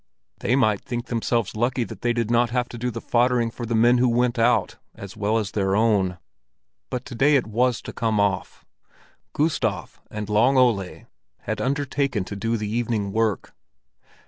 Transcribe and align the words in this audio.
They 0.39 0.55
might 0.55 0.81
think 0.81 1.05
themselves 1.05 1.55
lucky 1.55 1.83
they 1.83 2.11
did 2.11 2.31
not 2.31 2.49
have 2.49 2.67
to 2.69 2.77
do 2.79 2.89
the 2.89 2.99
foddering 3.01 3.51
for 3.51 3.67
the 3.67 3.75
men 3.75 3.99
who 3.99 4.09
went 4.09 4.39
out 4.39 4.77
as 4.95 5.15
well 5.15 5.37
as 5.37 5.51
their 5.51 5.75
own. 5.75 6.17
But 6.89 7.05
to 7.05 7.13
day 7.13 7.35
it 7.35 7.45
was 7.45 7.83
to 7.83 7.93
come 7.93 8.19
off; 8.19 8.65
Gustav 9.33 10.01
and 10.09 10.27
Long 10.27 10.57
Ole 10.57 11.03
had 11.41 11.61
undertaken 11.61 12.23
to 12.23 12.35
do 12.35 12.57
the 12.57 12.67
evening 12.67 13.11
work. 13.11 13.53